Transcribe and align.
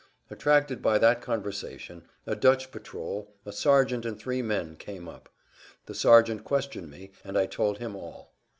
Attracted 0.31 0.81
by 0.81 0.97
that 0.97 1.21
conversation, 1.21 2.05
a 2.25 2.35
Dutch 2.35 2.71
patrol, 2.71 3.35
a 3.45 3.51
sergeant 3.51 4.03
and 4.03 4.19
three 4.19 4.41
men, 4.41 4.75
came 4.75 5.07
up. 5.07 5.29
The 5.85 5.93
sergeant 5.93 6.43
questioned 6.43 6.89
me, 6.89 7.11
and 7.23 7.37
I 7.37 7.45
told 7.45 7.77
him 7.77 7.95
all. 7.95 8.33